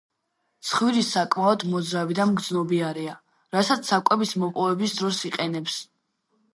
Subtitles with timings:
[0.69, 3.15] ცხვირი საკმაოდ მოძრავი და მგრძნობიარეა,
[3.59, 5.83] რასაც საკვების მოპოვების დროს იყენებს.